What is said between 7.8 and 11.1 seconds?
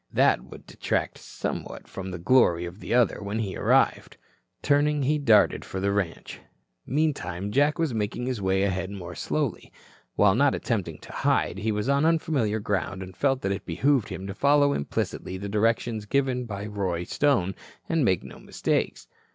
making his way ahead more slowly. While not attempting